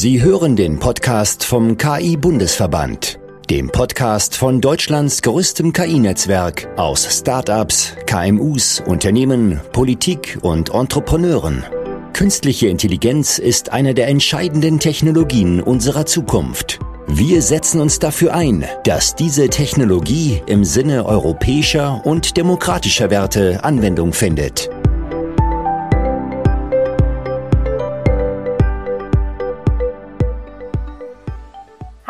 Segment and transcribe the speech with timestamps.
[0.00, 3.18] Sie hören den Podcast vom KI-Bundesverband,
[3.50, 11.64] dem Podcast von Deutschlands größtem KI-Netzwerk aus Startups, KMUs, Unternehmen, Politik und Entrepreneuren.
[12.12, 16.78] Künstliche Intelligenz ist eine der entscheidenden Technologien unserer Zukunft.
[17.08, 24.12] Wir setzen uns dafür ein, dass diese Technologie im Sinne europäischer und demokratischer Werte Anwendung
[24.12, 24.70] findet.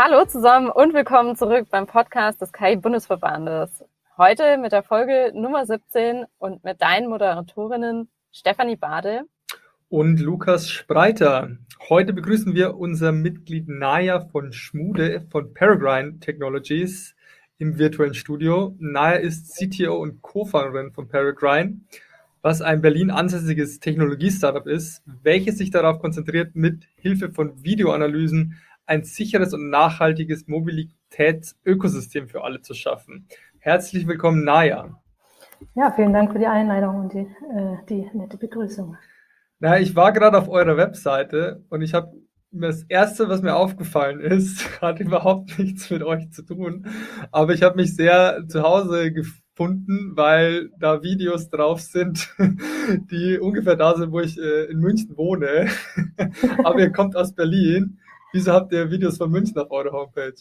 [0.00, 3.82] Hallo zusammen und willkommen zurück beim Podcast des KI-Bundesverbandes.
[4.16, 9.22] Heute mit der Folge Nummer 17 und mit deinen Moderatorinnen Stefanie Bade
[9.88, 11.56] und Lukas Spreiter.
[11.88, 17.16] Heute begrüßen wir unser Mitglied Naya von Schmude von Peregrine Technologies
[17.58, 18.76] im virtuellen Studio.
[18.78, 21.80] Naya ist CTO und Co-Founderin von Peregrine,
[22.40, 28.54] was ein Berlin ansässiges Technologie-Startup ist, welches sich darauf konzentriert, mit Hilfe von Videoanalysen
[28.88, 33.28] ein sicheres und nachhaltiges Mobilitätsökosystem für alle zu schaffen.
[33.58, 34.98] Herzlich willkommen, Naya.
[35.74, 38.96] Ja, vielen Dank für die Einladung und die, äh, die nette Begrüßung.
[39.60, 42.12] Na, ich war gerade auf eurer Webseite und ich habe
[42.50, 46.86] das erste, was mir aufgefallen ist, hat überhaupt nichts mit euch zu tun.
[47.30, 52.34] Aber ich habe mich sehr zu Hause gefunden, weil da Videos drauf sind,
[53.10, 55.68] die ungefähr da sind, wo ich äh, in München wohne.
[56.64, 57.98] Aber ihr kommt aus Berlin.
[58.32, 60.34] Wieso habt ihr Videos von München auf eurer Homepage?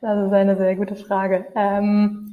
[0.00, 1.46] Das ist eine sehr gute Frage.
[1.54, 2.32] Ähm,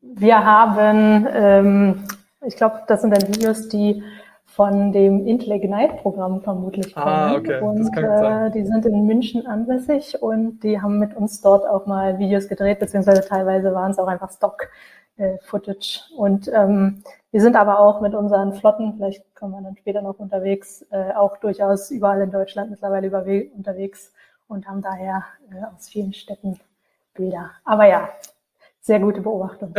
[0.00, 2.04] wir haben, ähm,
[2.46, 4.02] ich glaube, das sind dann Videos, die
[4.46, 7.06] von dem Intel Ignite-Programm vermutlich kommen.
[7.06, 7.60] Ah, okay.
[7.60, 12.18] Und äh, die sind in München ansässig und die haben mit uns dort auch mal
[12.18, 16.00] Videos gedreht, beziehungsweise teilweise waren es auch einfach Stock-Footage.
[16.10, 20.02] Äh, und ähm, wir sind aber auch mit unseren Flotten, vielleicht kommen wir dann später
[20.02, 23.10] noch unterwegs, äh, auch durchaus überall in Deutschland mittlerweile
[23.54, 24.12] unterwegs
[24.46, 26.58] und haben daher äh, aus vielen Städten
[27.14, 27.50] Bilder.
[27.64, 28.08] Aber ja,
[28.80, 29.74] sehr gute Beobachtung.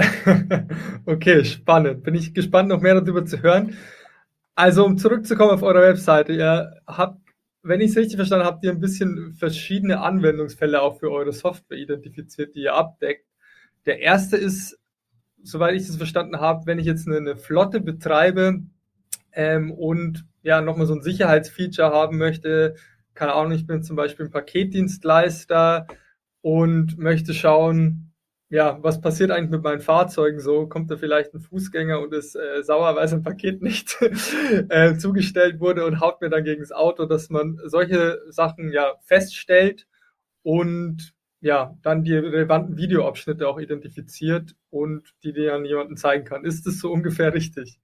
[1.06, 2.04] okay, spannend.
[2.04, 3.76] Bin ich gespannt, noch mehr darüber zu hören.
[4.54, 7.18] Also, um zurückzukommen auf eure Webseite, ihr habt,
[7.64, 11.32] wenn ich es richtig verstanden habe, habt ihr ein bisschen verschiedene Anwendungsfälle auch für eure
[11.32, 13.26] Software identifiziert, die ihr abdeckt.
[13.86, 14.79] Der erste ist
[15.44, 18.62] soweit ich das verstanden habe, wenn ich jetzt eine, eine Flotte betreibe
[19.32, 22.76] ähm, und ja nochmal so ein Sicherheitsfeature haben möchte,
[23.14, 25.88] keine Ahnung, ich bin zum Beispiel ein Paketdienstleister
[26.42, 28.14] und möchte schauen,
[28.50, 30.68] ja, was passiert eigentlich mit meinen Fahrzeugen so?
[30.68, 33.98] Kommt da vielleicht ein Fußgänger und ist äh, sauer, weil sein Paket nicht
[34.70, 38.96] äh, zugestellt wurde und haut mir dann gegen das Auto, dass man solche Sachen ja
[39.04, 39.86] feststellt
[40.42, 46.44] und ja, dann die relevanten Videoabschnitte auch identifiziert und die dir dann jemandem zeigen kann.
[46.44, 47.80] Ist das so ungefähr richtig?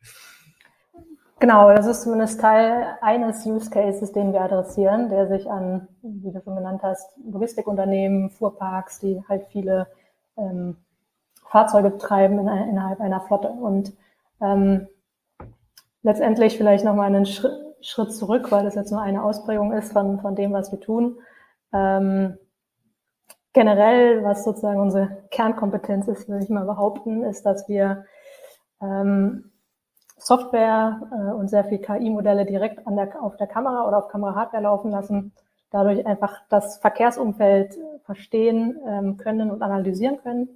[1.40, 6.32] Genau, das ist zumindest Teil eines Use Cases, den wir adressieren, der sich an, wie
[6.32, 9.88] du schon genannt hast, Logistikunternehmen, Fuhrparks, die halt viele
[10.38, 10.78] ähm,
[11.48, 13.50] Fahrzeuge betreiben in, innerhalb einer Flotte.
[13.50, 13.94] Und
[14.42, 14.88] ähm,
[16.04, 20.20] letztendlich vielleicht nochmal einen Schritt, Schritt zurück, weil das jetzt nur eine Ausprägung ist von,
[20.22, 21.18] von dem, was wir tun.
[21.74, 22.38] Ähm,
[23.56, 28.06] generell, was sozusagen unsere Kernkompetenz ist, würde ich mal behaupten, ist, dass wir
[28.82, 29.52] ähm,
[30.18, 34.64] Software äh, und sehr viel KI-Modelle direkt an der, auf der Kamera oder auf Kamera-Hardware
[34.64, 35.32] laufen lassen,
[35.72, 40.50] dadurch einfach das Verkehrsumfeld verstehen ähm, können und analysieren können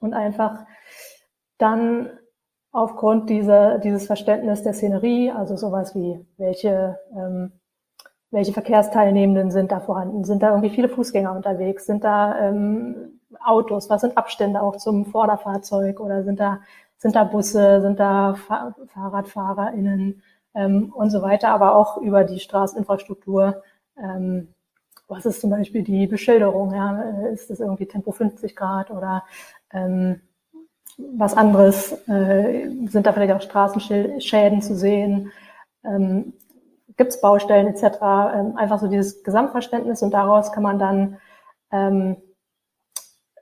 [0.00, 0.66] und einfach
[1.56, 2.10] dann
[2.72, 7.52] aufgrund dieser, dieses Verständnis der Szenerie, also sowas wie welche ähm,
[8.30, 10.24] welche Verkehrsteilnehmenden sind da vorhanden?
[10.24, 11.86] Sind da irgendwie viele Fußgänger unterwegs?
[11.86, 13.90] Sind da ähm, Autos?
[13.90, 16.00] Was sind Abstände auch zum Vorderfahrzeug?
[16.00, 16.60] Oder sind da,
[16.98, 17.80] sind da Busse?
[17.80, 20.22] Sind da Fahr FahrradfahrerInnen?
[20.54, 23.62] Ähm, und so weiter, aber auch über die Straßeninfrastruktur.
[23.96, 24.48] Ähm,
[25.08, 26.74] was ist zum Beispiel die Beschilderung?
[26.74, 27.02] Ja?
[27.32, 29.24] Ist das irgendwie Tempo 50 Grad oder
[29.72, 30.20] ähm,
[30.98, 31.92] was anderes?
[32.08, 35.32] Äh, sind da vielleicht auch Straßenschäden zu sehen?
[36.96, 37.84] Gibt es Baustellen etc.
[38.34, 41.18] Ähm, einfach so dieses Gesamtverständnis und daraus kann man dann
[41.72, 42.16] ähm,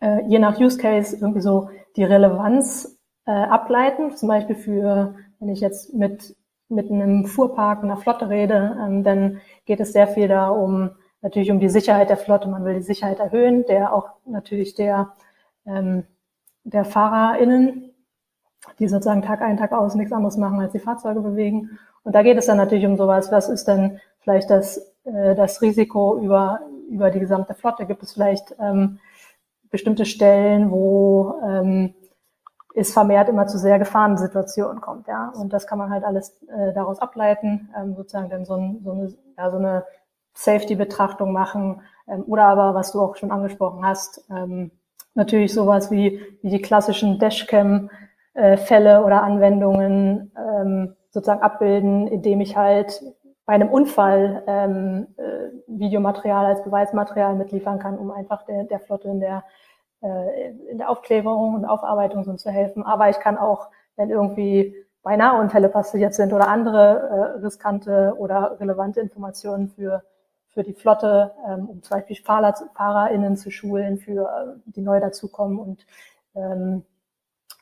[0.00, 4.16] äh, je nach Use Case irgendwie so die Relevanz äh, ableiten.
[4.16, 6.36] Zum Beispiel für, wenn ich jetzt mit
[6.70, 10.90] mit einem Fuhrpark, einer Flotte rede, ähm, dann geht es sehr viel da um
[11.22, 12.48] natürlich um die Sicherheit der Flotte.
[12.48, 15.14] Man will die Sicherheit erhöhen, der auch natürlich der
[15.66, 16.04] ähm,
[16.64, 17.90] der FahrerInnen,
[18.78, 21.78] die sozusagen Tag ein, Tag aus nichts anderes machen, als die Fahrzeuge bewegen.
[22.02, 25.62] Und da geht es dann natürlich um sowas, was ist denn vielleicht das, äh, das
[25.62, 27.86] Risiko über, über die gesamte Flotte?
[27.86, 28.98] Gibt es vielleicht ähm,
[29.70, 31.94] bestimmte Stellen, wo ähm,
[32.74, 35.32] es vermehrt immer zu sehr Gefahrensituationen kommt, ja.
[35.34, 38.92] Und das kann man halt alles äh, daraus ableiten, ähm, sozusagen dann so, ein, so,
[38.92, 39.84] eine, ja, so eine
[40.34, 44.70] Safety-Betrachtung machen ähm, oder aber, was du auch schon angesprochen hast, ähm,
[45.14, 47.18] natürlich sowas wie, wie die klassischen
[48.38, 53.02] Dashcam-Fälle oder Anwendungen ähm, sozusagen abbilden, indem ich halt
[53.46, 59.08] bei einem Unfall ähm, äh, Videomaterial als Beweismaterial mitliefern kann, um einfach der, der Flotte
[59.08, 59.44] in der,
[60.02, 62.84] äh, in der Aufklärung und Aufarbeitung so zu helfen.
[62.84, 68.60] Aber ich kann auch, wenn irgendwie beinahe Unfälle passiert sind oder andere äh, riskante oder
[68.60, 70.02] relevante Informationen für
[70.50, 74.98] für die Flotte, ähm, um zum Beispiel Fahrer, FahrerInnen zu schulen, für äh, die neu
[74.98, 75.86] dazukommen und
[76.34, 76.84] ähm,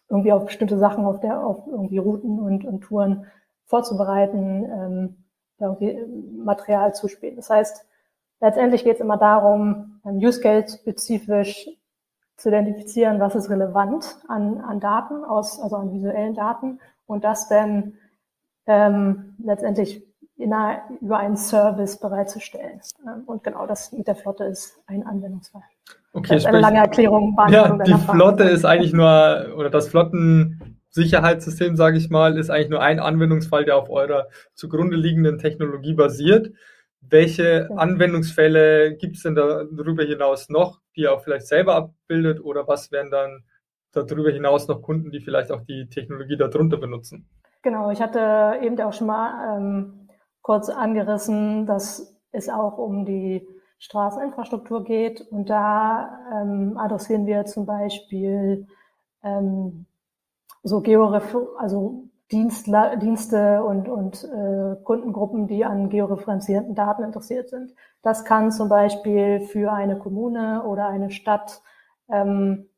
[0.08, 3.26] irgendwie auf bestimmte Sachen auf der, auf irgendwie Routen und, und Touren
[3.64, 5.25] vorzubereiten, ähm,
[5.58, 5.99] irgendwie
[6.44, 7.37] Material zu spielen.
[7.37, 7.85] Das heißt,
[8.41, 11.69] letztendlich geht es immer darum, ähm, Use Case spezifisch
[12.37, 17.49] zu identifizieren, was ist relevant an, an Daten aus, also an visuellen Daten und das
[17.49, 17.94] dann
[18.67, 20.06] ähm, letztendlich
[20.37, 22.81] in einer, über einen Service bereitzustellen.
[23.06, 25.62] Ähm, und genau das mit der Flotte ist ein Anwendungsfall.
[26.12, 27.37] Okay, das ist eine lange Erklärung.
[27.50, 32.81] Ja, die Flotte ist eigentlich nur, oder das Flottensicherheitssystem, sage ich mal, ist eigentlich nur
[32.81, 36.53] ein Anwendungsfall, der auf eurer zugrunde liegenden Technologie basiert.
[37.03, 37.77] Welche ja.
[37.77, 42.91] Anwendungsfälle gibt es denn darüber hinaus noch, die ihr auch vielleicht selber abbildet oder was
[42.91, 43.44] wären dann
[43.93, 47.29] darüber hinaus noch Kunden, die vielleicht auch die Technologie darunter benutzen?
[47.62, 50.09] Genau, ich hatte eben auch schon mal ähm,
[50.41, 53.47] kurz angerissen, dass es auch um die
[53.78, 55.20] Straßeninfrastruktur geht.
[55.20, 58.67] Und da ähm, adressieren wir zum Beispiel
[59.23, 59.87] ähm,
[60.62, 67.73] so Georef also Dienstler, Dienste und, und äh, Kundengruppen, die an georeferenzierten Daten interessiert sind.
[68.02, 71.62] Das kann zum Beispiel für eine Kommune oder eine Stadt
[72.08, 72.69] ähm,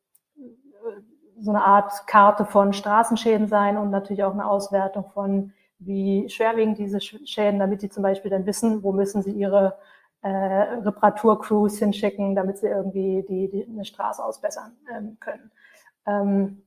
[1.39, 6.77] so eine Art Karte von Straßenschäden sein und natürlich auch eine Auswertung von wie schwerwiegend
[6.77, 9.77] diese Schäden, damit die zum Beispiel dann wissen, wo müssen sie ihre
[10.21, 15.51] äh, Reparaturcrews hinschicken, damit sie irgendwie die, die eine Straße ausbessern ähm, können.
[16.05, 16.63] Ähm,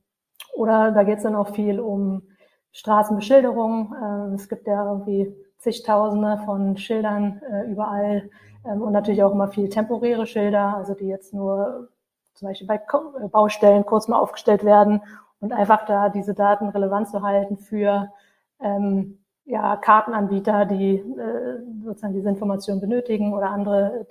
[0.55, 2.23] oder da geht es dann auch viel um
[2.71, 3.95] Straßenbeschilderung.
[4.01, 8.29] Ähm, es gibt ja irgendwie zigtausende von Schildern äh, überall
[8.65, 11.89] ähm, und natürlich auch immer viel temporäre Schilder, also die jetzt nur
[12.33, 12.81] zum Beispiel bei
[13.27, 15.01] Baustellen kurz mal aufgestellt werden
[15.39, 18.11] und einfach da diese Daten relevant zu halten für
[18.59, 24.05] ähm, ja, Kartenanbieter, die äh, sozusagen diese Informationen benötigen oder andere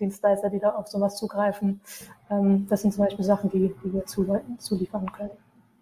[0.00, 1.80] Dienstleister, die da auf sowas zugreifen.
[2.30, 4.26] Ähm, das sind zum Beispiel Sachen, die, die wir zu,
[4.58, 5.30] zuliefern können,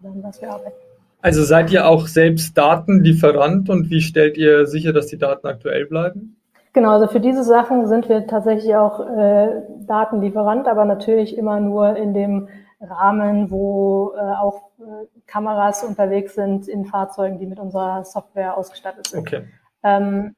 [0.01, 0.75] dann was wir arbeiten.
[1.21, 5.85] Also seid ihr auch selbst Datenlieferant und wie stellt ihr sicher, dass die Daten aktuell
[5.85, 6.37] bleiben?
[6.73, 11.95] Genau, also für diese Sachen sind wir tatsächlich auch äh, Datenlieferant, aber natürlich immer nur
[11.95, 18.03] in dem Rahmen, wo äh, auch äh, Kameras unterwegs sind in Fahrzeugen, die mit unserer
[18.03, 19.21] Software ausgestattet sind.
[19.21, 19.47] Okay.
[19.83, 20.35] Ähm,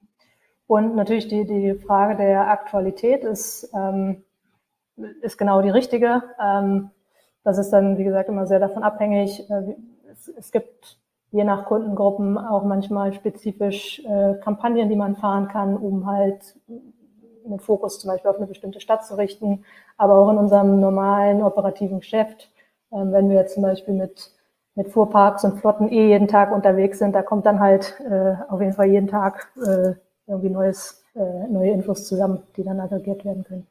[0.67, 4.23] und natürlich die, die Frage der Aktualität ist, ähm,
[5.21, 6.23] ist genau die richtige.
[6.41, 6.91] Ähm,
[7.43, 9.49] das ist dann, wie gesagt, immer sehr davon abhängig.
[9.49, 9.75] Äh,
[10.11, 10.97] es, es, gibt
[11.31, 16.57] je nach Kundengruppen auch manchmal spezifisch äh, Kampagnen, die man fahren kann, um halt
[17.45, 19.63] einen Fokus zum Beispiel auf eine bestimmte Stadt zu richten,
[19.97, 22.49] aber auch in unserem normalen operativen Geschäft.
[22.91, 24.31] Ähm, wenn wir jetzt zum Beispiel mit,
[24.75, 28.61] mit Fuhrparks und Flotten eh jeden Tag unterwegs sind, da kommt dann halt äh, auf
[28.61, 29.93] jeden Fall jeden Tag äh,
[30.27, 33.67] irgendwie neues, äh, neue Infos zusammen, die dann aggregiert werden können.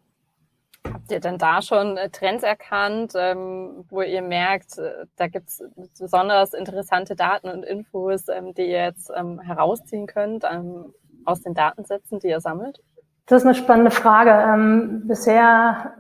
[0.92, 5.48] Habt ihr denn da schon äh, Trends erkannt, ähm, wo ihr merkt, äh, da gibt
[5.48, 5.62] es
[5.98, 10.94] besonders interessante Daten und Infos, ähm, die ihr jetzt ähm, herausziehen könnt ähm,
[11.24, 12.80] aus den Datensätzen, die ihr sammelt?
[13.28, 14.30] Das ist eine spannende Frage.
[14.30, 15.92] Ähm, bisher,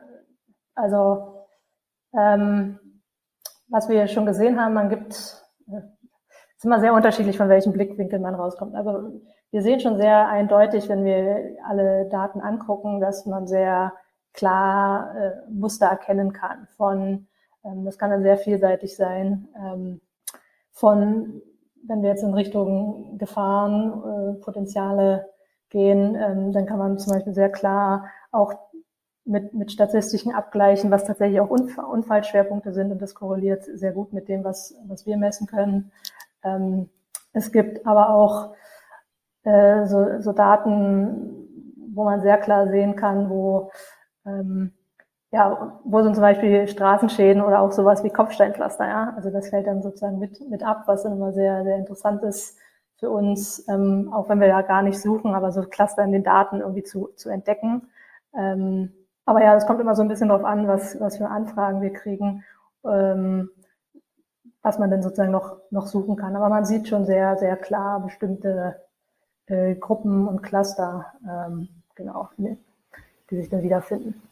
[0.74, 1.44] also
[2.18, 2.78] ähm,
[3.68, 5.44] was wir schon gesehen haben, man gibt, es
[6.56, 8.74] ist immer sehr unterschiedlich, von welchem Blickwinkel man rauskommt.
[8.74, 9.20] Also
[9.50, 13.92] wir sehen schon sehr eindeutig, wenn wir alle Daten angucken, dass man sehr
[14.32, 16.66] klar äh, Muster erkennen kann.
[16.78, 17.28] Von,
[17.62, 20.00] ähm, das kann dann sehr vielseitig sein, ähm,
[20.70, 21.42] von,
[21.86, 25.28] wenn wir jetzt in Richtung Gefahren, äh, Potenziale
[25.70, 28.54] gehen, ähm, dann kann man zum Beispiel sehr klar auch
[29.24, 34.12] mit, mit Statistiken abgleichen, was tatsächlich auch Unfall, Unfallschwerpunkte sind und das korreliert sehr gut
[34.12, 35.92] mit dem, was, was wir messen können.
[36.42, 36.88] Ähm,
[37.32, 38.54] es gibt aber auch
[39.44, 43.70] äh, so, so Daten, wo man sehr klar sehen kann, wo
[44.26, 44.72] ähm,
[45.30, 49.12] ja, wo sind zum Beispiel Straßenschäden oder auch sowas wie Kopfsteinpflaster, ja.
[49.16, 52.58] Also das fällt dann sozusagen mit, mit ab, was dann immer sehr, sehr interessant ist,
[52.98, 56.24] für uns, ähm, auch wenn wir ja gar nicht suchen, aber so Cluster in den
[56.24, 57.88] Daten irgendwie zu, zu entdecken.
[58.36, 58.92] Ähm,
[59.24, 61.92] aber ja, es kommt immer so ein bisschen darauf an, was, was für Anfragen wir
[61.92, 62.44] kriegen,
[62.84, 63.50] ähm,
[64.62, 66.34] was man denn sozusagen noch, noch suchen kann.
[66.34, 68.82] Aber man sieht schon sehr, sehr klar bestimmte
[69.46, 74.27] äh, Gruppen und Cluster, ähm, genau, die sich dann wiederfinden.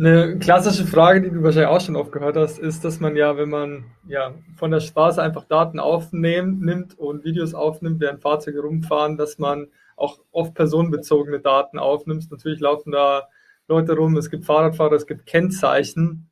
[0.00, 3.36] Eine klassische Frage, die du wahrscheinlich auch schon oft gehört hast, ist, dass man ja,
[3.36, 8.60] wenn man ja von der Straße einfach Daten aufnehmen, nimmt und Videos aufnimmt, während Fahrzeuge
[8.60, 12.30] rumfahren, dass man auch oft personenbezogene Daten aufnimmt.
[12.30, 13.28] Natürlich laufen da
[13.66, 16.30] Leute rum, es gibt Fahrradfahrer, es gibt Kennzeichen.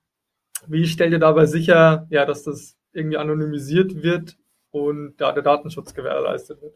[0.69, 4.37] Wie stellt ihr dabei sicher, ja, dass das irgendwie anonymisiert wird
[4.71, 6.75] und da der Datenschutz gewährleistet wird?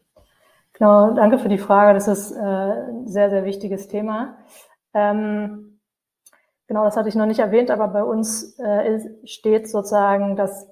[0.73, 1.93] Genau, danke für die Frage.
[1.93, 4.37] Das ist äh, ein sehr, sehr wichtiges Thema.
[4.93, 5.79] Ähm,
[6.71, 10.69] genau, das hatte ich noch nicht erwähnt, aber bei uns äh, steht sozusagen das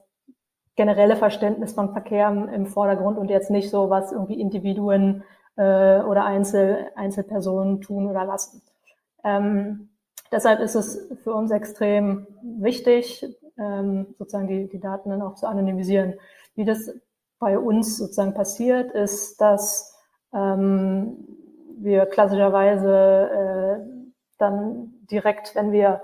[0.77, 5.25] generelle Verständnis von Verkehr im Vordergrund und jetzt nicht so, was irgendwie Individuen
[5.57, 8.61] äh, oder Einzel, Einzelpersonen tun oder lassen.
[9.25, 9.89] Ähm,
[10.31, 13.25] deshalb ist es für uns extrem wichtig,
[13.57, 16.13] ähm, sozusagen die, die Daten dann auch zu anonymisieren.
[16.55, 16.93] Wie das
[17.39, 19.99] bei uns sozusagen passiert, ist, dass
[20.33, 21.27] ähm,
[21.77, 26.01] wir klassischerweise äh, dann direkt, wenn wir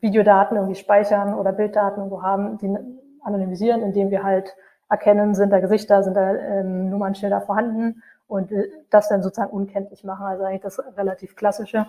[0.00, 2.74] Videodaten irgendwie speichern oder Bilddaten irgendwo haben, die
[3.22, 4.56] anonymisieren, indem wir halt
[4.88, 10.04] erkennen, sind da Gesichter, sind da ähm, Nummernschilder vorhanden und äh, das dann sozusagen unkenntlich
[10.04, 10.26] machen.
[10.26, 11.86] Also eigentlich das relativ klassische.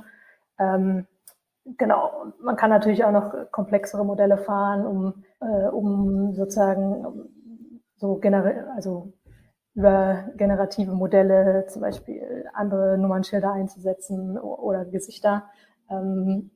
[0.59, 1.07] Ähm,
[1.77, 2.33] genau.
[2.39, 7.29] Man kann natürlich auch noch komplexere Modelle fahren, um, äh, um sozusagen
[7.95, 9.13] so generell, also
[9.73, 15.45] über generative Modelle zum Beispiel andere Nummernschilder einzusetzen oder Gesichter.
[15.91, 16.51] Ähm,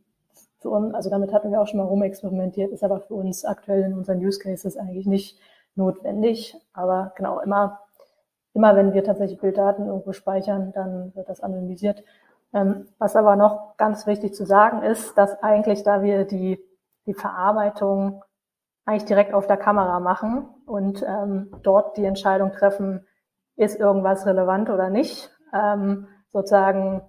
[0.59, 3.83] für uns, also damit hatten wir auch schon mal rumexperimentiert, ist aber für uns aktuell
[3.83, 5.37] in unseren Use Cases eigentlich nicht
[5.75, 6.55] notwendig.
[6.73, 7.85] Aber genau, immer
[8.55, 12.03] immer wenn wir tatsächlich Bilddaten irgendwo speichern, dann wird das anonymisiert.
[12.53, 16.59] Ähm, was aber noch ganz wichtig zu sagen ist, dass eigentlich, da wir die,
[17.05, 18.23] die Verarbeitung
[18.85, 23.05] eigentlich direkt auf der Kamera machen und ähm, dort die Entscheidung treffen,
[23.57, 27.01] ist irgendwas relevant oder nicht, ähm, sozusagen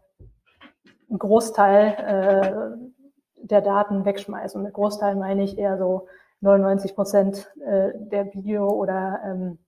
[1.09, 4.59] einen Großteil äh, der Daten wegschmeißen.
[4.59, 6.09] Und mit Großteil meine ich eher so
[6.41, 9.59] 99 Prozent äh, der Video- oder ähm,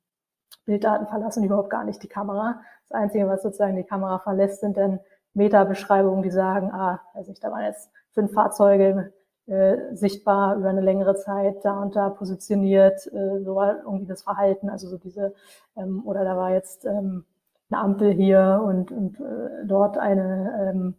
[0.65, 2.61] Bilddaten verlassen überhaupt gar nicht die Kamera.
[2.89, 5.01] Das Einzige, was sozusagen die Kamera verlässt, sind dann
[5.35, 9.13] Meta-Beschreibungen, die sagen, ah, weiß nicht, da waren jetzt fünf Fahrzeuge
[9.47, 14.23] äh, sichtbar über eine längere Zeit da und da positioniert, äh, so war irgendwie das
[14.23, 15.35] Verhalten, also so diese,
[15.77, 17.25] ähm, oder da war jetzt ähm,
[17.71, 20.95] eine Ampel hier und, und äh, dort eine, ähm,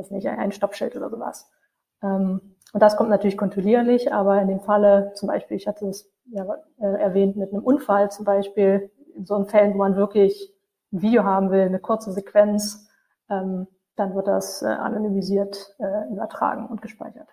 [0.00, 1.50] weiß nicht, ein Stoppschild oder sowas.
[2.02, 6.10] Ähm, und das kommt natürlich kontinuierlich, aber in dem Falle, zum Beispiel, ich hatte es
[6.26, 6.46] ja,
[6.78, 10.52] äh, erwähnt, mit einem Unfall zum Beispiel, in so einen Fällen, wo man wirklich
[10.92, 12.88] ein Video haben will, eine kurze Sequenz,
[13.28, 13.66] ähm,
[13.96, 17.28] dann wird das äh, anonymisiert äh, übertragen und gespeichert.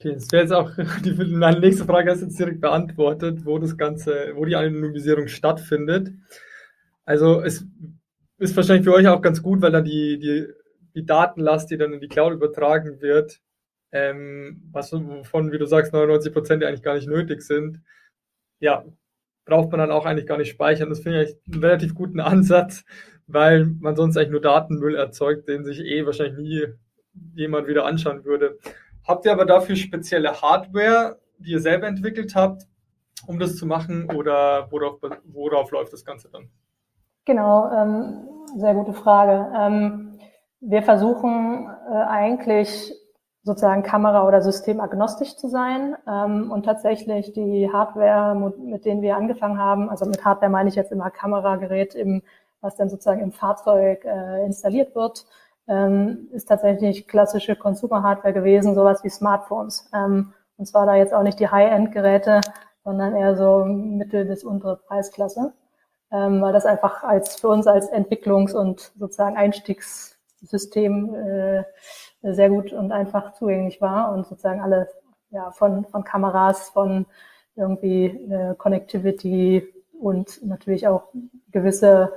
[0.00, 0.70] Okay, das wäre jetzt auch
[1.04, 6.12] die, meine nächste Frage hast jetzt direkt beantwortet, wo das Ganze, wo die Anonymisierung stattfindet.
[7.04, 7.64] Also es
[8.38, 10.46] ist wahrscheinlich für euch auch ganz gut, weil dann die, die,
[10.98, 13.40] die Datenlast, die dann in die Cloud übertragen wird,
[13.92, 17.80] ähm, was wovon, wie du sagst, 99 Prozent eigentlich gar nicht nötig sind,
[18.58, 18.84] ja,
[19.44, 20.88] braucht man dann auch eigentlich gar nicht speichern.
[20.88, 22.84] Das finde ich einen relativ guten Ansatz,
[23.28, 26.66] weil man sonst eigentlich nur Datenmüll erzeugt, den sich eh wahrscheinlich nie
[27.34, 28.58] jemand wieder anschauen würde.
[29.06, 32.64] Habt ihr aber dafür spezielle Hardware, die ihr selber entwickelt habt,
[33.26, 36.50] um das zu machen oder worauf, worauf läuft das Ganze dann?
[37.24, 39.50] Genau, ähm, sehr gute Frage.
[39.56, 40.07] Ähm,
[40.60, 42.94] wir versuchen äh, eigentlich
[43.42, 49.58] sozusagen Kamera- oder Systemagnostisch zu sein ähm, und tatsächlich die Hardware, mit denen wir angefangen
[49.58, 52.22] haben, also mit Hardware meine ich jetzt immer Kameragerät, im,
[52.60, 55.24] was dann sozusagen im Fahrzeug äh, installiert wird,
[55.68, 59.88] ähm, ist tatsächlich klassische Consumer-Hardware gewesen, sowas wie Smartphones.
[59.94, 62.40] Ähm, und zwar da jetzt auch nicht die High-End-Geräte,
[62.84, 65.52] sondern eher so mittel- bis untere Preisklasse,
[66.10, 69.36] ähm, weil das einfach als für uns als Entwicklungs- und sozusagen
[70.38, 71.64] Einstiegssystem äh,
[72.22, 74.88] sehr gut und einfach zugänglich war und sozusagen alle
[75.30, 77.06] ja, von, von Kameras, von
[77.56, 79.66] irgendwie äh, Connectivity
[80.00, 81.08] und natürlich auch
[81.50, 82.12] gewisse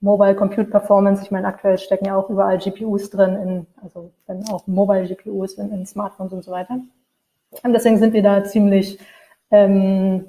[0.00, 1.22] Mobile Compute Performance.
[1.22, 5.54] Ich meine, aktuell stecken ja auch überall GPUs drin, in, also wenn auch Mobile GPUs
[5.54, 6.78] in, in Smartphones und so weiter.
[7.62, 8.98] Und deswegen sind wir da ziemlich,
[9.50, 10.24] ähm,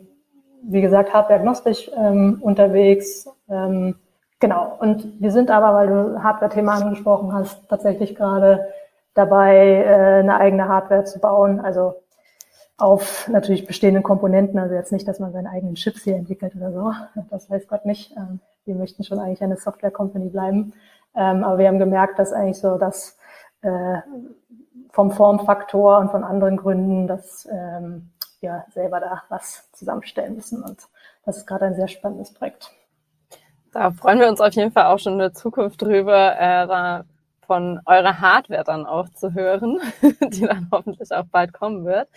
[0.63, 3.29] wie gesagt, hardware-agnostisch ähm, unterwegs.
[3.49, 3.95] Ähm,
[4.41, 4.75] genau.
[4.79, 8.67] Und wir sind aber, weil du Hardware-Thema angesprochen hast, tatsächlich gerade
[9.13, 11.61] dabei, äh, eine eigene Hardware zu bauen.
[11.61, 11.95] Also
[12.77, 16.73] auf natürlich bestehenden Komponenten, also jetzt nicht, dass man seinen eigenen Chips hier entwickelt oder
[16.73, 16.91] so.
[17.29, 18.11] Das weiß Gott nicht.
[18.17, 20.73] Ähm, wir möchten schon eigentlich eine Software-Company bleiben.
[21.15, 23.17] Ähm, aber wir haben gemerkt, dass eigentlich so das
[23.61, 23.99] äh,
[24.91, 30.63] vom Formfaktor und von anderen Gründen, dass ähm, wir selber da was zusammenstellen müssen.
[30.63, 30.87] Und
[31.25, 32.71] das ist gerade ein sehr spannendes Projekt.
[33.71, 37.05] Da freuen wir uns auf jeden Fall auch schon in der Zukunft drüber, äh, da
[37.47, 39.79] von eurer Hardware dann auch zu hören,
[40.21, 42.07] die dann hoffentlich auch bald kommen wird.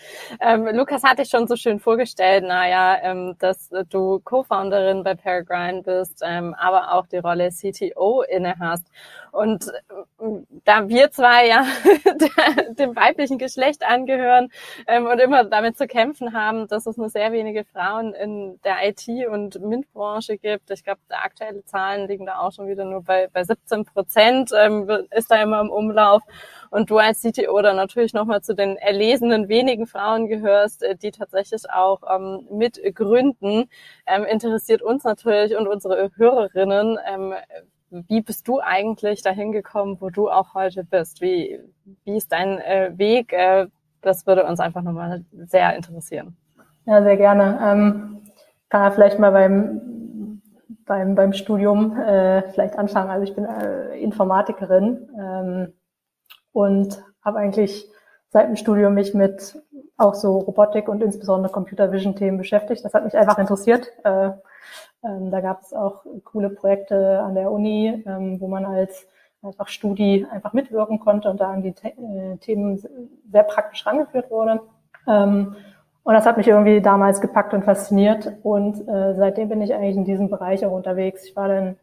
[0.41, 5.83] Ähm, Lukas hatte ich schon so schön vorgestellt, naja, ähm, dass du Co-Founderin bei Peregrine
[5.83, 8.87] bist, ähm, aber auch die Rolle CTO inne hast.
[9.35, 10.25] Und äh,
[10.65, 11.67] da wir zwei ja
[12.79, 14.49] dem weiblichen Geschlecht angehören
[14.87, 18.89] ähm, und immer damit zu kämpfen haben, dass es nur sehr wenige Frauen in der
[18.89, 23.29] IT- und MINT-Branche gibt, ich glaube, aktuelle Zahlen liegen da auch schon wieder nur bei,
[23.33, 26.23] bei 17 Prozent, ähm, ist da immer im Umlauf.
[26.71, 31.11] Und du als CTO dann natürlich nochmal zu den erlesenen wenigen Frauen gehörst, äh, die
[31.11, 33.69] tatsächlich auch ähm, mit gründen,
[34.07, 37.35] ähm, interessiert uns natürlich und unsere Hörerinnen, ähm,
[38.09, 41.21] wie bist du eigentlich dahin gekommen, wo du auch heute bist?
[41.21, 41.61] Wie,
[42.05, 43.33] wie ist dein äh, Weg?
[43.33, 43.67] Äh,
[44.01, 46.37] das würde uns einfach nochmal sehr interessieren.
[46.87, 47.59] Ja, sehr gerne.
[47.63, 48.23] Ähm,
[48.69, 50.41] kann ja vielleicht mal beim,
[50.85, 53.11] beim, beim Studium äh, vielleicht anfangen.
[53.11, 55.73] Also ich bin äh, Informatikerin ähm,
[56.53, 57.89] und habe eigentlich
[58.29, 59.57] seit dem Studium mich mit
[59.97, 62.85] auch so Robotik und insbesondere Computer Vision Themen beschäftigt.
[62.85, 63.87] Das hat mich einfach interessiert.
[65.05, 69.07] Äh, ähm, da gab es auch coole Projekte an der Uni, ähm, wo man als
[69.43, 72.83] einfach Studi einfach mitwirken konnte und da an die The äh, Themen
[73.31, 74.61] sehr praktisch rangeführt wurde.
[75.07, 75.57] Ähm,
[76.03, 78.33] und das hat mich irgendwie damals gepackt und fasziniert.
[78.43, 81.25] Und äh, seitdem bin ich eigentlich in diesem Bereich auch unterwegs.
[81.25, 81.77] Ich war dann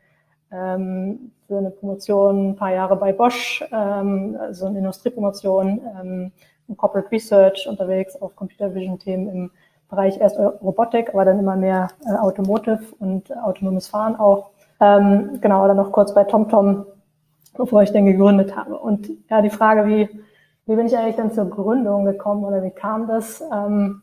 [0.52, 6.32] ähm, für eine Promotion ein paar Jahre bei Bosch, ähm, also eine Industriepromotion, ähm,
[6.68, 9.52] in Corporate Research unterwegs auf Computer Vision Themen im
[9.92, 14.52] Bereich erst Robotik, aber dann immer mehr äh, Automotive und autonomes Fahren auch.
[14.80, 16.86] Ähm, genau, dann noch kurz bei TomTom,
[17.58, 18.80] bevor ich den gegründet habe.
[18.80, 20.10] Und ja, die Frage, wie,
[20.66, 23.44] wie bin ich eigentlich dann zur Gründung gekommen oder wie kam das?
[23.54, 24.02] Ähm,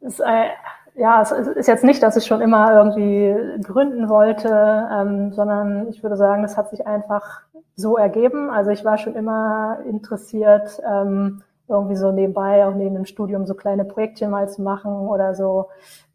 [0.00, 0.48] ist, äh,
[0.94, 6.02] ja, es ist jetzt nicht, dass ich schon immer irgendwie gründen wollte, ähm, sondern ich
[6.02, 7.42] würde sagen, das hat sich einfach
[7.76, 8.50] so ergeben.
[8.50, 13.54] Also ich war schon immer interessiert, ähm, irgendwie so nebenbei, auch neben dem Studium, so
[13.54, 15.66] kleine Projektchen mal zu machen oder so.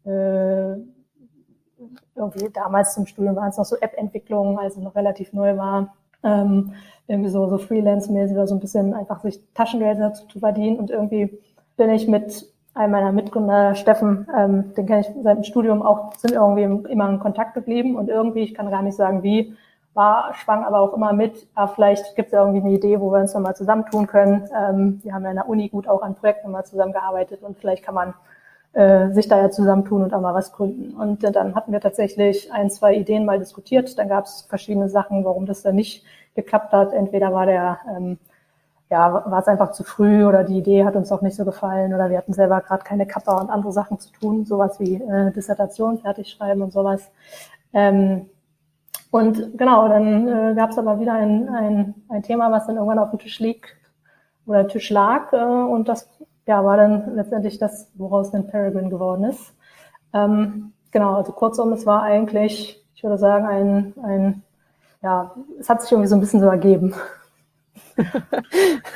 [0.04, 0.76] Äh,
[2.16, 5.94] irgendwie damals zum Studium waren es noch so App-Entwicklungen, als es noch relativ neu war.
[6.22, 6.72] Ähm,
[7.06, 10.78] irgendwie so, so Freelance-mäßig oder so ein bisschen einfach sich Taschengeld dazu zu verdienen.
[10.78, 11.38] Und irgendwie
[11.76, 16.14] bin ich mit einem meiner Mitgründer, Steffen, ähm, den kenne ich seit dem Studium auch,
[16.14, 17.96] sind irgendwie immer in Kontakt geblieben.
[17.96, 19.54] Und irgendwie, ich kann gar nicht sagen wie,
[19.94, 23.12] war, schwang aber auch immer mit, ah, vielleicht gibt es ja irgendwie eine Idee, wo
[23.12, 24.48] wir uns nochmal zusammentun können.
[24.56, 27.84] Ähm, wir haben ja in der Uni gut auch an Projekten mal zusammengearbeitet und vielleicht
[27.84, 28.14] kann man
[28.72, 30.94] äh, sich da ja zusammentun und auch mal was gründen.
[30.94, 33.96] Und äh, dann hatten wir tatsächlich ein, zwei Ideen mal diskutiert.
[33.98, 36.04] Dann gab es verschiedene Sachen, warum das dann nicht
[36.34, 36.92] geklappt hat.
[36.92, 38.18] Entweder war der, ähm,
[38.90, 41.94] ja, war es einfach zu früh oder die Idee hat uns auch nicht so gefallen
[41.94, 45.30] oder wir hatten selber gerade keine Kappa und andere Sachen zu tun, sowas wie äh,
[45.32, 47.10] Dissertation fertig schreiben und sowas.
[47.72, 48.26] Ähm,
[49.14, 52.98] und genau, dann äh, gab es aber wieder ein, ein, ein Thema, was dann irgendwann
[52.98, 53.76] auf dem Tisch liegt
[54.44, 55.32] oder Tisch lag.
[55.32, 56.10] Äh, und das
[56.46, 59.54] ja, war dann letztendlich das, woraus dann Peregrine geworden ist.
[60.12, 64.42] Ähm, genau, also kurzum, es war eigentlich, ich würde sagen, ein, ein
[65.00, 66.92] ja, es hat sich irgendwie so ein bisschen so ergeben.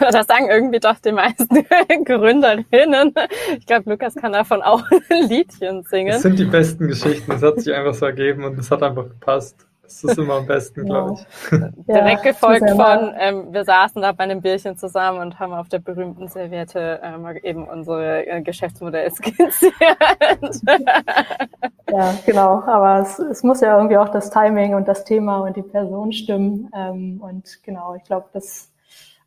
[0.01, 1.47] das sagen irgendwie doch die meisten
[2.05, 3.15] Gründerinnen.
[3.57, 6.11] Ich glaube, Lukas kann davon auch ein Liedchen singen.
[6.11, 7.31] Das sind die besten Geschichten.
[7.31, 9.68] Es hat sich einfach so ergeben und es hat einfach gepasst.
[9.89, 11.51] Das ist immer am besten, glaube ich.
[11.89, 15.71] Direkt ja, gefolgt von, ähm, wir saßen da bei einem Bierchen zusammen und haben auf
[15.71, 19.75] der berühmten Serviette ähm, eben unsere äh, Geschäftsmodelle skizziert.
[21.91, 22.63] ja, genau.
[22.67, 26.13] Aber es, es muss ja irgendwie auch das Timing und das Thema und die Person
[26.13, 26.71] stimmen.
[26.75, 28.71] Ähm, und genau, ich glaube, das,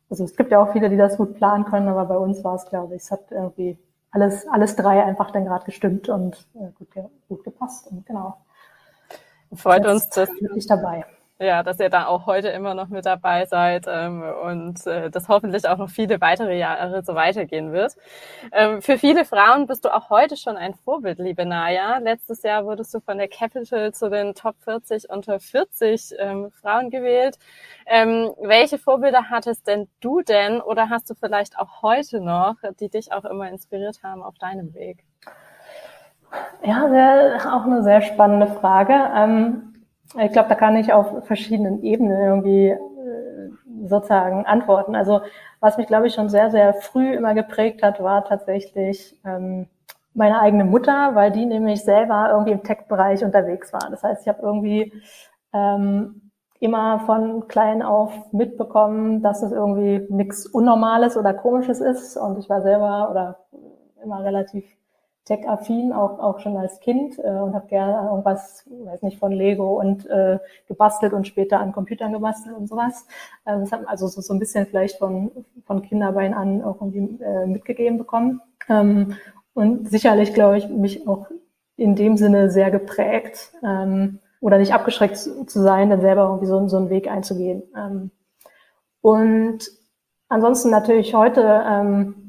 [0.08, 2.54] also es gibt ja auch viele, die das gut planen können, aber bei uns war
[2.54, 3.76] es, glaube ich, es hat irgendwie
[4.12, 6.88] alles, alles drei einfach dann gerade gestimmt und äh, gut,
[7.28, 7.88] gut gepasst.
[7.90, 8.36] Und genau.
[9.54, 11.04] Freut uns, dass, wirklich dabei.
[11.42, 15.28] Ja, dass ihr da auch heute immer noch mit dabei seid ähm, und äh, das
[15.28, 17.94] hoffentlich auch noch viele weitere Jahre so weitergehen wird.
[18.52, 21.98] Ähm, für viele Frauen bist du auch heute schon ein Vorbild, liebe Naya.
[21.98, 26.90] Letztes Jahr wurdest du von der Capital zu den Top 40 unter 40 ähm, Frauen
[26.90, 27.38] gewählt.
[27.86, 32.88] Ähm, welche Vorbilder hattest denn du denn oder hast du vielleicht auch heute noch, die
[32.88, 35.04] dich auch immer inspiriert haben auf deinem Weg?
[36.64, 38.94] Ja, sehr, auch eine sehr spannende Frage.
[39.14, 39.74] Ähm,
[40.20, 43.50] ich glaube, da kann ich auf verschiedenen Ebenen irgendwie äh,
[43.86, 44.94] sozusagen antworten.
[44.94, 45.20] Also
[45.60, 49.68] was mich, glaube ich, schon sehr, sehr früh immer geprägt hat, war tatsächlich ähm,
[50.14, 53.88] meine eigene Mutter, weil die nämlich selber irgendwie im Tech-Bereich unterwegs war.
[53.90, 54.92] Das heißt, ich habe irgendwie
[55.52, 62.16] ähm, immer von klein auf mitbekommen, dass es irgendwie nichts Unnormales oder Komisches ist.
[62.16, 63.38] Und ich war selber oder
[64.02, 64.64] immer relativ
[65.24, 69.78] tech-affin, auch, auch schon als Kind äh, und habe gerne irgendwas, weiß nicht, von Lego
[69.80, 73.06] und äh, gebastelt und später an Computern gebastelt und sowas.
[73.44, 75.30] Äh, das hat also so, so ein bisschen vielleicht von,
[75.64, 78.40] von Kinderbein an auch irgendwie äh, mitgegeben bekommen.
[78.68, 79.16] Ähm,
[79.54, 81.26] und sicherlich, glaube ich, mich auch
[81.76, 86.46] in dem Sinne sehr geprägt ähm, oder nicht abgeschreckt zu, zu sein, dann selber irgendwie
[86.46, 87.62] so, so einen Weg einzugehen.
[87.76, 88.10] Ähm,
[89.02, 89.70] und
[90.28, 92.21] ansonsten natürlich heute ähm,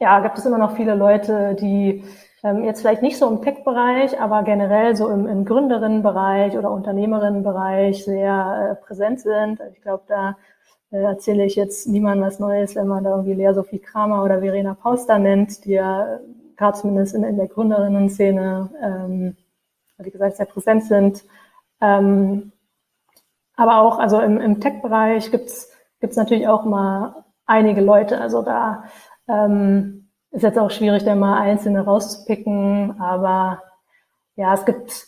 [0.00, 2.04] ja, gibt es immer noch viele Leute, die
[2.42, 8.04] ähm, jetzt vielleicht nicht so im Tech-Bereich, aber generell so im, im Gründerinnenbereich oder Unternehmerinnenbereich
[8.04, 9.60] sehr äh, präsent sind.
[9.60, 10.36] Also ich glaube, da
[10.90, 14.40] äh, erzähle ich jetzt niemandem was Neues, wenn man da irgendwie Lea Sophie Kramer oder
[14.40, 16.20] Verena Pauster nennt, die ja
[16.56, 19.36] gerade zumindest in, in der Gründerinnen-Szene, ähm,
[19.98, 21.24] wie gesagt, sehr präsent sind.
[21.80, 22.52] Ähm,
[23.56, 28.20] aber auch, also im, im Tech-Bereich gibt's gibt's natürlich auch mal einige Leute.
[28.20, 28.84] Also da
[29.28, 33.62] ähm, ist jetzt auch schwierig, da mal einzelne rauszupicken, aber
[34.36, 35.06] ja, es gibt,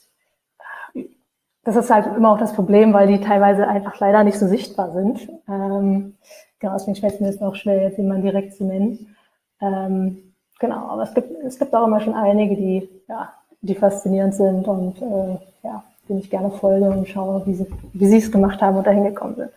[1.65, 4.93] das ist halt immer auch das Problem, weil die teilweise einfach leider nicht so sichtbar
[4.93, 5.29] sind.
[5.49, 6.17] Ähm,
[6.59, 9.15] genau, deswegen fällt mir es auch schwer, jetzt jemanden direkt zu nennen.
[9.61, 14.35] Ähm, genau, aber es gibt, es gibt auch immer schon einige, die, ja, die faszinierend
[14.35, 18.33] sind und äh, ja, denen ich gerne folge und schaue, wie sie, wie sie es
[18.33, 19.51] gemacht haben und dahin gekommen sind.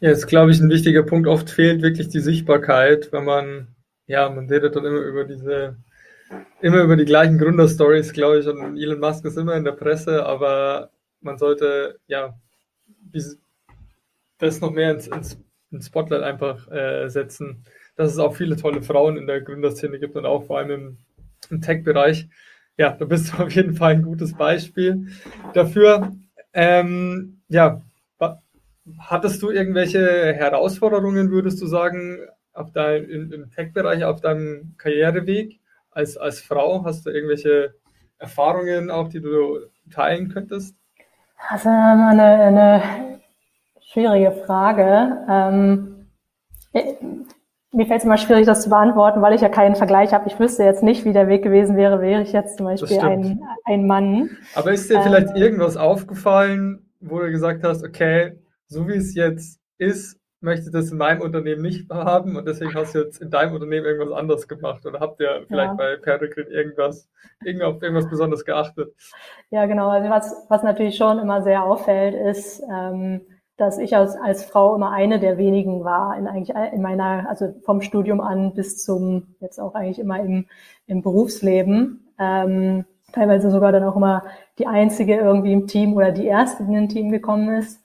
[0.00, 1.28] Ja, ist, glaube ich, ein wichtiger Punkt.
[1.28, 3.68] Oft fehlt wirklich die Sichtbarkeit, wenn man,
[4.06, 5.76] ja, man redet dann immer über diese,
[6.62, 10.26] immer über die gleichen Gründerstories, glaube ich, und Elon Musk ist immer in der Presse,
[10.26, 12.38] aber man sollte, ja,
[14.38, 15.38] das noch mehr ins, ins,
[15.70, 17.64] ins Spotlight einfach äh, setzen,
[17.96, 20.98] dass es auch viele tolle Frauen in der Gründerszene gibt und auch vor allem im,
[21.50, 22.28] im Tech-Bereich.
[22.76, 25.08] Ja, da bist du auf jeden Fall ein gutes Beispiel
[25.54, 26.12] dafür.
[26.52, 27.82] Ähm, ja,
[28.98, 32.18] Hattest du irgendwelche Herausforderungen, würdest du sagen,
[32.52, 36.84] auf dein, im, Tech-Bereich, auf deinem Karriereweg als, als Frau?
[36.84, 37.74] Hast du irgendwelche
[38.18, 39.58] Erfahrungen auch, die du
[39.90, 40.76] teilen könntest?
[41.50, 42.82] Das ist eine, eine
[43.80, 45.24] schwierige Frage.
[45.28, 46.06] Ähm,
[47.72, 50.28] mir fällt es immer schwierig, das zu beantworten, weil ich ja keinen Vergleich habe.
[50.28, 53.42] Ich wüsste jetzt nicht, wie der Weg gewesen wäre, wäre ich jetzt zum Beispiel ein,
[53.64, 54.30] ein Mann.
[54.54, 58.38] Aber ist dir ähm, vielleicht irgendwas aufgefallen, wo du gesagt hast, okay,
[58.70, 62.74] so wie es jetzt ist, möchte ich das in meinem Unternehmen nicht haben und deswegen
[62.74, 65.74] hast du jetzt in deinem Unternehmen irgendwas anderes gemacht oder habt ihr vielleicht ja.
[65.74, 67.08] bei Peregrine irgendwas,
[67.42, 68.94] auf irgendwas besonders geachtet?
[69.50, 69.88] Ja, genau.
[69.88, 73.20] Also was, was natürlich schon immer sehr auffällt, ist, ähm,
[73.58, 77.54] dass ich als, als Frau immer eine der wenigen war in eigentlich in meiner, also
[77.62, 80.46] vom Studium an bis zum jetzt auch eigentlich immer im,
[80.86, 82.08] im Berufsleben.
[82.18, 84.24] Ähm, teilweise sogar dann auch immer
[84.58, 87.82] die einzige irgendwie im Team oder die erste, die in ein Team gekommen ist.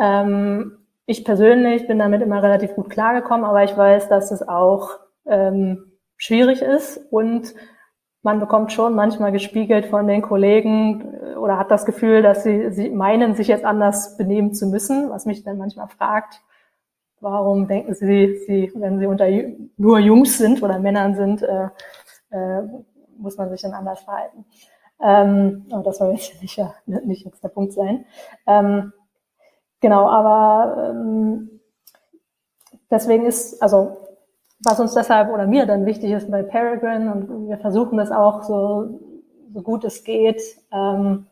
[0.00, 4.98] Ähm, ich persönlich bin damit immer relativ gut klargekommen, aber ich weiß, dass es auch
[5.26, 7.54] ähm, schwierig ist und
[8.22, 12.70] man bekommt schon manchmal gespiegelt von den Kollegen äh, oder hat das Gefühl, dass sie,
[12.70, 16.40] sie meinen, sich jetzt anders benehmen zu müssen, was mich dann manchmal fragt,
[17.20, 19.26] warum denken sie, sie wenn sie unter
[19.76, 21.68] nur Jungs sind oder Männern sind, äh,
[22.30, 22.62] äh,
[23.18, 24.44] muss man sich dann anders verhalten.
[25.02, 28.04] Ähm, aber das soll jetzt nicht, nicht jetzt der Punkt sein.
[28.46, 28.92] Ähm,
[29.80, 31.60] Genau, aber ähm,
[32.90, 33.96] deswegen ist, also
[34.62, 38.42] was uns deshalb oder mir dann wichtig ist bei Peregrine und wir versuchen das auch
[38.42, 39.00] so,
[39.52, 41.26] so gut es geht, ähm,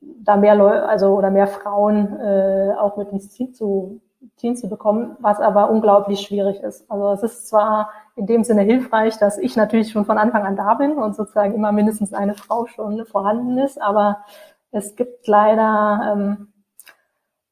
[0.00, 4.00] da mehr Leute, also oder mehr Frauen äh, auch mit ins Team zu,
[4.36, 6.90] Team zu bekommen, was aber unglaublich schwierig ist.
[6.90, 10.56] Also es ist zwar in dem Sinne hilfreich, dass ich natürlich schon von Anfang an
[10.56, 14.24] da bin und sozusagen immer mindestens eine Frau schon vorhanden ist, aber
[14.72, 16.48] es gibt leider ähm,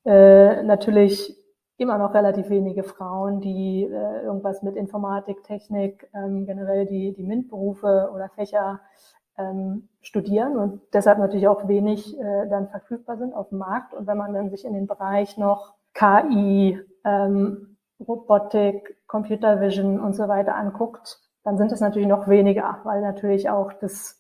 [0.09, 1.37] äh, natürlich
[1.77, 7.23] immer noch relativ wenige Frauen, die äh, irgendwas mit Informatik, Technik, ähm, generell die, die
[7.23, 8.81] MINT-Berufe oder Fächer
[9.37, 13.95] ähm, studieren und deshalb natürlich auch wenig äh, dann verfügbar sind auf dem Markt.
[13.95, 20.15] Und wenn man dann sich in den Bereich noch KI, ähm, Robotik, Computer Vision und
[20.15, 24.18] so weiter anguckt, dann sind es natürlich noch weniger, weil natürlich auch das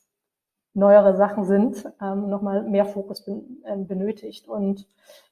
[0.75, 4.49] neuere Sachen sind, ähm, nochmal mehr Fokus ben, äh, benötigt.
[4.49, 4.87] Und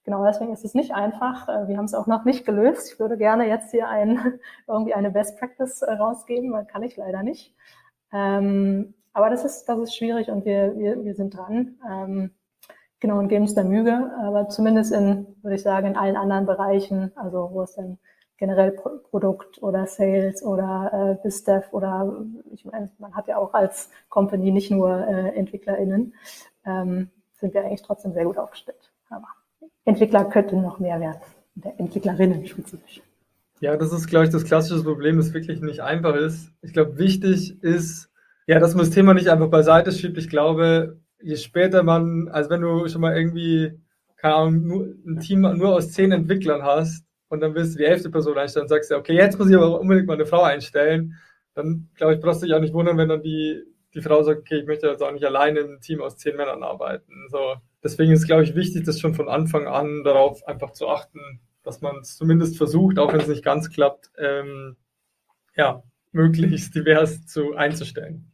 [0.04, 1.48] genau deswegen ist es nicht einfach.
[1.48, 2.92] Äh, wir haben es auch noch nicht gelöst.
[2.92, 6.96] Ich würde gerne jetzt hier ein, irgendwie eine Best Practice äh, rausgeben, weil kann ich
[6.96, 7.54] leider nicht.
[8.12, 11.76] Ähm, aber das ist, das ist schwierig und wir, wir, wir sind dran.
[11.90, 12.30] Ähm,
[13.00, 14.12] genau, und geben es der Mühe.
[14.22, 17.98] Aber zumindest in, würde ich sagen, in allen anderen Bereichen, also wo es dann
[18.38, 23.54] generell Pro Produkt oder Sales oder äh, BizDev oder ich meine, man hat ja auch
[23.54, 26.14] als Company nicht nur äh, EntwicklerInnen,
[26.64, 28.90] ähm, sind wir eigentlich trotzdem sehr gut aufgestellt.
[29.08, 29.28] Aber
[29.84, 31.20] Entwickler könnten noch mehr werden,
[31.78, 33.02] Entwicklerinnen spezifisch.
[33.60, 36.52] Ja, das ist, glaube ich, das klassische Problem, das wirklich nicht einfach ist.
[36.60, 38.10] Ich glaube, wichtig ist,
[38.46, 40.18] ja, dass man das Thema nicht einfach beiseite schiebt.
[40.18, 43.80] Ich glaube, je später man, also wenn du schon mal irgendwie,
[44.16, 47.84] keine Ahnung, nur, ein Team nur aus zehn Entwicklern hast und dann willst du die
[47.84, 50.42] elfte Person einstellen und sagst ja, okay, jetzt muss ich aber unbedingt mal eine Frau
[50.42, 51.14] einstellen,
[51.54, 53.62] dann glaube ich, brauchst du dich auch nicht wundern, wenn dann die,
[53.94, 56.36] die Frau sagt, okay, ich möchte jetzt auch nicht alleine in einem Team aus zehn
[56.36, 57.28] Männern arbeiten.
[57.30, 61.40] So, deswegen ist, glaube ich, wichtig, das schon von Anfang an darauf einfach zu achten,
[61.62, 64.76] dass man es zumindest versucht, auch wenn es nicht ganz klappt, ähm,
[65.56, 68.30] ja, möglichst divers zu einzustellen.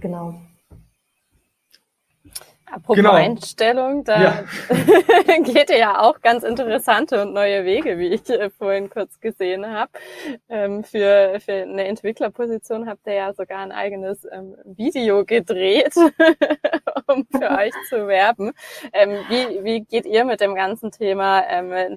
[0.00, 0.40] Genau.
[2.76, 3.12] Apropos genau.
[3.12, 4.44] Einstellung, da ja.
[5.44, 9.66] geht ihr ja auch ganz interessante und neue Wege, wie ich äh, vorhin kurz gesehen
[9.66, 9.90] habe.
[10.50, 15.94] Ähm, für, für eine Entwicklerposition habt ihr ja sogar ein eigenes ähm, Video gedreht,
[17.06, 18.52] um für euch zu werben.
[18.92, 21.44] Ähm, wie, wie geht ihr mit dem ganzen Thema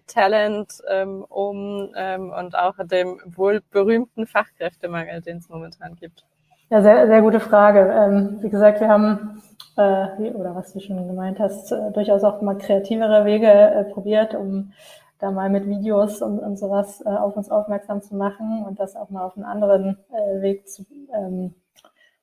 [0.07, 0.81] Talent
[1.27, 6.23] um und auch dem wohl berühmten Fachkräftemangel, den es momentan gibt?
[6.71, 7.91] Ja, sehr, sehr gute Frage.
[7.91, 9.41] Ähm, wie gesagt, wir haben,
[9.75, 14.35] äh, oder was du schon gemeint hast, äh, durchaus auch mal kreativere Wege äh, probiert,
[14.35, 14.71] um
[15.17, 18.95] da mal mit Videos und, und sowas äh, auf uns aufmerksam zu machen und das
[18.95, 21.55] auch mal auf einen anderen äh, Weg zu ähm,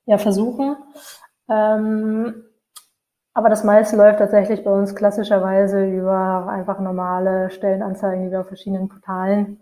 [0.05, 0.77] ja, versuchen.
[1.49, 2.45] Ähm,
[3.33, 8.47] aber das meiste läuft tatsächlich bei uns klassischerweise über einfach normale Stellenanzeigen, die wir auf
[8.47, 9.59] verschiedenen Portalen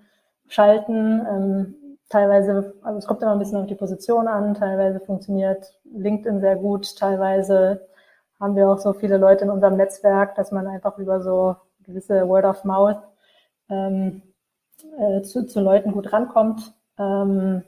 [0.48, 1.76] schalten.
[2.10, 6.56] Teilweise, also es kommt immer ein bisschen auf die Position an, teilweise funktioniert LinkedIn sehr
[6.56, 7.88] gut, teilweise
[8.40, 12.28] haben wir auch so viele Leute in unserem Netzwerk, dass man einfach über so gewisse
[12.28, 13.02] Word of Mouth
[13.70, 14.22] ähm,
[15.00, 16.74] äh, zu, zu Leuten gut rankommt.
[17.00, 17.64] Ähm,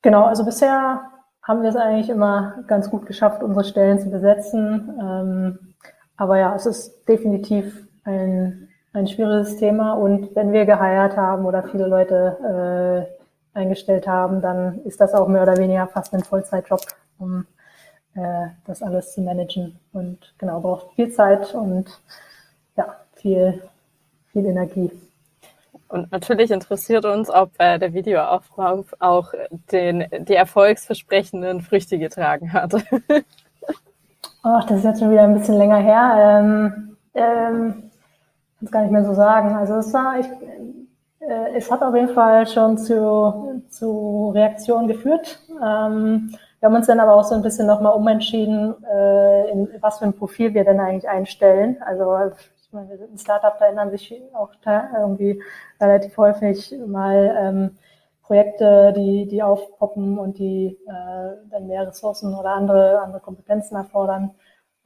[0.00, 1.02] genau, also bisher
[1.42, 4.98] haben wir es eigentlich immer ganz gut geschafft, unsere Stellen zu besetzen.
[5.00, 5.74] Ähm,
[6.16, 8.61] aber ja, es ist definitiv ein
[8.92, 9.94] ein schwieriges Thema.
[9.94, 13.08] Und wenn wir geheiert haben oder viele Leute
[13.54, 16.80] äh, eingestellt haben, dann ist das auch mehr oder weniger fast ein Vollzeitjob,
[17.18, 17.46] um
[18.14, 19.78] äh, das alles zu managen.
[19.92, 22.00] Und genau, braucht viel Zeit und
[22.76, 23.62] ja, viel,
[24.32, 24.90] viel Energie.
[25.88, 29.34] Und natürlich interessiert uns, ob äh, der Videoaufbau auch
[29.70, 32.72] den, die erfolgsversprechenden Früchte getragen hat.
[34.42, 36.40] Ach, das ist jetzt schon wieder ein bisschen länger her.
[36.40, 37.81] Ähm, ähm,
[38.62, 39.54] das gar nicht mehr so sagen.
[39.54, 40.26] Also es war, ich,
[41.20, 45.40] äh, es hat auf jeden Fall schon zu, zu Reaktionen geführt.
[45.50, 49.98] Ähm, wir haben uns dann aber auch so ein bisschen nochmal umentschieden, äh, in was
[49.98, 51.76] für ein Profil wir denn eigentlich einstellen.
[51.84, 52.16] Also
[52.62, 55.42] ich meine, wir sind ein Startup, da ändern sich auch irgendwie
[55.80, 57.78] relativ häufig mal ähm,
[58.22, 64.30] Projekte, die, die aufpoppen und die äh, dann mehr Ressourcen oder andere, andere Kompetenzen erfordern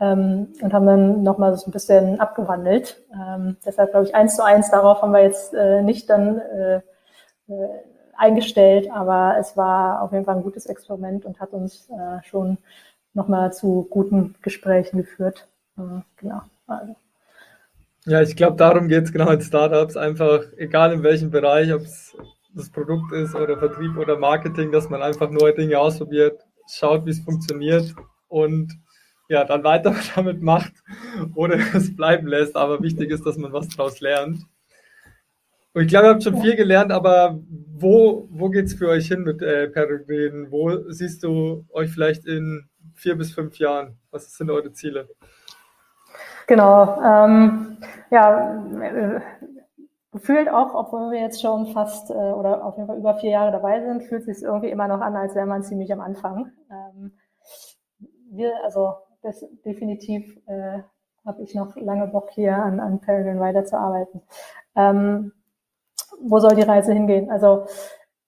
[0.00, 3.02] ähm, und haben dann nochmal so ein bisschen abgewandelt.
[3.12, 6.76] Ähm, deshalb glaube ich, eins zu eins darauf haben wir jetzt äh, nicht dann äh,
[7.48, 7.68] äh,
[8.16, 12.58] eingestellt, aber es war auf jeden Fall ein gutes Experiment und hat uns äh, schon
[13.14, 15.48] nochmal zu guten Gesprächen geführt.
[15.78, 16.42] Äh, genau.
[16.66, 16.96] Also.
[18.04, 21.82] Ja, ich glaube, darum geht es genau in Startups, einfach egal in welchem Bereich, ob
[21.82, 22.16] es
[22.54, 27.10] das Produkt ist oder Vertrieb oder Marketing, dass man einfach neue Dinge ausprobiert, schaut, wie
[27.10, 27.94] es funktioniert
[28.28, 28.72] und
[29.28, 30.72] ja, dann weiter damit macht
[31.34, 32.56] oder es bleiben lässt.
[32.56, 34.46] Aber wichtig ist, dass man was daraus lernt.
[35.74, 39.08] Und ich glaube, ihr habt schon viel gelernt, aber wo, wo geht es für euch
[39.08, 40.50] hin mit äh, Peregrin?
[40.50, 43.98] Wo siehst du euch vielleicht in vier bis fünf Jahren?
[44.10, 45.06] Was sind eure Ziele?
[46.46, 46.98] Genau.
[47.02, 47.76] Ähm,
[48.10, 49.20] ja, äh,
[50.12, 53.52] gefühlt auch, obwohl wir jetzt schon fast äh, oder auf jeden Fall über vier Jahre
[53.52, 56.52] dabei sind, fühlt es sich irgendwie immer noch an, als wäre man ziemlich am Anfang.
[56.70, 57.12] Ähm,
[58.30, 58.94] wir, also
[59.26, 60.80] das definitiv äh,
[61.24, 64.22] habe ich noch lange Bock hier an, an Peregrine weiterzuarbeiten.
[64.76, 65.32] Ähm,
[66.20, 67.30] wo soll die Reise hingehen?
[67.30, 67.66] Also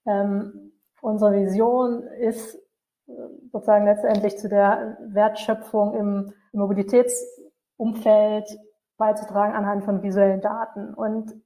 [0.06, 2.56] ähm, unsere Vision ist
[3.06, 3.12] äh,
[3.52, 8.58] sozusagen letztendlich zu der Wertschöpfung im, im Mobilitätsumfeld
[8.96, 10.92] beizutragen anhand von visuellen Daten.
[10.94, 11.40] Und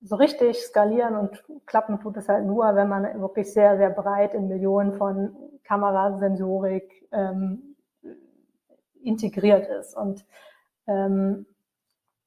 [0.00, 4.34] so richtig skalieren und klappen tut es halt nur, wenn man wirklich sehr, sehr breit
[4.34, 7.75] in Millionen von Kamerasensorik, ähm,
[9.06, 9.96] integriert ist.
[9.96, 10.24] Und
[10.86, 11.46] ähm,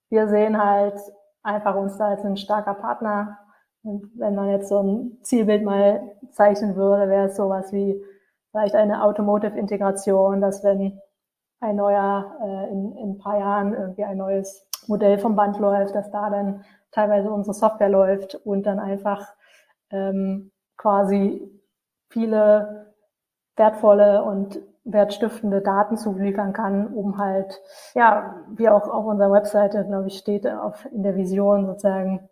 [0.10, 1.00] wir sehen halt
[1.44, 3.40] einfach uns da als ein starker Partner.
[3.84, 8.04] Und wenn man jetzt so ein Zielbild mal zeichnen würde, wäre es sowas wie
[8.52, 11.00] vielleicht eine Automotive-Integration, dass wenn
[11.62, 15.94] ein neuer, äh, in, in ein paar Jahren irgendwie ein neues Modell vom Band läuft,
[15.94, 19.28] dass da dann teilweise unsere Software läuft und dann einfach
[19.92, 21.48] ähm, quasi
[22.10, 22.94] viele
[23.56, 27.62] wertvolle und wertstiftende Daten zuliefern kann, um halt,
[27.96, 32.30] ja, wie auch auf unserer Webseite, glaube ich, steht auf, in der Vision sozusagen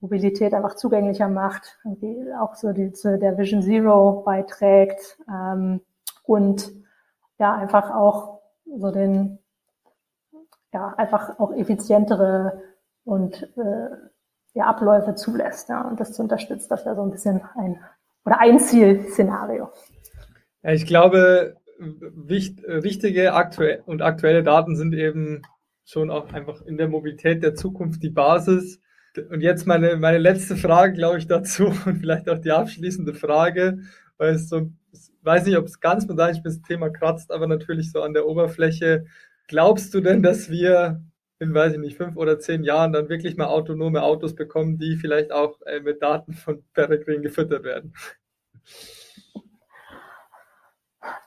[0.00, 5.80] Mobilität einfach zugänglicher macht, irgendwie auch so die, zu der Vision Zero beiträgt ähm,
[6.24, 6.70] und
[7.38, 9.38] ja einfach auch so den
[10.72, 12.62] ja einfach auch effizientere
[13.04, 13.88] und äh,
[14.54, 16.70] ja, Abläufe zulässt ja, und das zu unterstützt.
[16.70, 17.80] Das wäre so ein bisschen ein
[18.24, 19.70] oder ein Zielszenario.
[20.62, 25.42] Ja, ich glaube, wichtig, wichtige aktuell und aktuelle Daten sind eben
[25.84, 28.80] schon auch einfach in der Mobilität der Zukunft die Basis.
[29.30, 33.78] Und jetzt meine, meine letzte Frage, glaube ich, dazu und vielleicht auch die abschließende Frage,
[34.18, 37.90] weil es so, ich weiß nicht, ob es ganz modern das Thema kratzt, aber natürlich
[37.90, 39.06] so an der Oberfläche.
[39.46, 41.02] Glaubst du denn, dass wir
[41.38, 44.96] in, weiß ich nicht, fünf oder zehn Jahren dann wirklich mal autonome Autos bekommen, die
[44.96, 47.94] vielleicht auch äh, mit Daten von Peregrin gefüttert werden?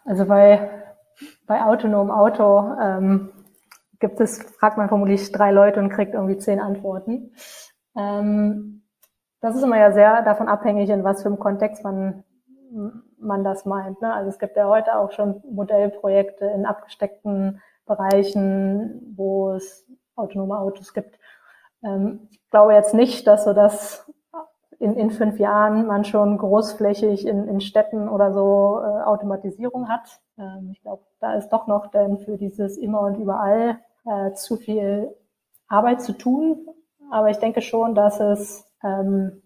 [0.06, 0.70] Also bei,
[1.46, 3.32] bei autonomem Auto ähm,
[4.00, 7.34] gibt es, fragt man vermutlich drei Leute und kriegt irgendwie zehn Antworten.
[7.96, 8.84] Ähm,
[9.42, 12.24] das ist immer ja sehr davon abhängig, in was für einem Kontext man,
[13.18, 14.02] man das meint.
[14.02, 14.14] Ne?
[14.14, 20.94] Also es gibt ja heute auch schon Modellprojekte in abgesteckten Bereichen, wo es autonome Autos
[20.94, 21.18] gibt.
[21.84, 24.12] Ähm, ich glaube jetzt nicht, dass so das
[24.82, 30.20] in, in fünf Jahren man schon großflächig in, in Städten oder so äh, Automatisierung hat.
[30.40, 34.58] Ähm, ich glaube, da ist doch noch denn für dieses immer und überall äh, zu
[34.58, 35.16] viel
[35.68, 36.68] Arbeit zu tun.
[37.12, 39.44] Aber ich denke schon, dass es, ähm,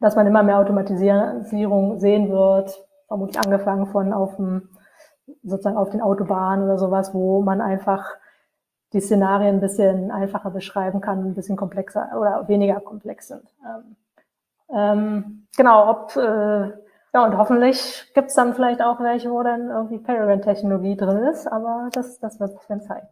[0.00, 4.70] dass man immer mehr Automatisierung sehen wird, vermutlich angefangen von auf dem,
[5.44, 8.16] sozusagen auf den Autobahnen oder sowas, wo man einfach
[8.94, 13.42] die Szenarien ein bisschen einfacher beschreiben kann, ein bisschen komplexer oder weniger komplex sind.
[13.64, 13.96] Ähm,
[14.70, 16.70] ähm, genau, ob äh,
[17.14, 21.88] ja, und hoffentlich gibt's dann vielleicht auch welche, wo dann irgendwie Paragon-Technologie drin ist, aber
[21.92, 23.06] das, das wird sich dann zeigen.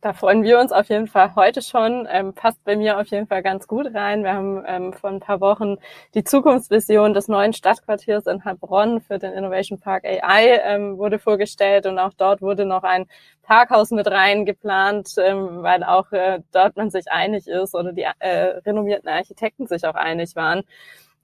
[0.00, 2.08] Da freuen wir uns auf jeden Fall heute schon.
[2.10, 4.22] Ähm, passt bei mir auf jeden Fall ganz gut rein.
[4.22, 5.76] Wir haben ähm, vor ein paar Wochen
[6.14, 11.84] die Zukunftsvision des neuen Stadtquartiers in Heilbronn für den Innovation Park AI ähm, wurde vorgestellt
[11.84, 13.04] und auch dort wurde noch ein
[13.42, 18.06] Parkhaus mit rein geplant, ähm, weil auch äh, dort man sich einig ist oder die
[18.20, 20.62] äh, renommierten Architekten sich auch einig waren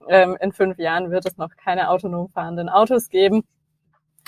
[0.07, 3.43] ähm, in fünf Jahren wird es noch keine autonom fahrenden Autos geben.